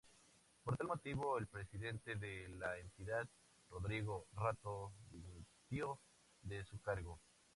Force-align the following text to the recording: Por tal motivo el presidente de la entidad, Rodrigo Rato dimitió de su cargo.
Por 0.63 0.77
tal 0.77 0.87
motivo 0.87 1.37
el 1.37 1.45
presidente 1.45 2.15
de 2.15 2.49
la 2.49 2.75
entidad, 2.79 3.29
Rodrigo 3.69 4.25
Rato 4.31 4.93
dimitió 5.11 5.99
de 6.41 6.63
su 6.65 6.81
cargo. 6.81 7.19